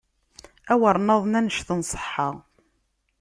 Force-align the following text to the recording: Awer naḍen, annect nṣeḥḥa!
Awer 0.71 0.95
naḍen, 1.07 1.37
annect 1.39 1.67
nṣeḥḥa! 1.79 2.29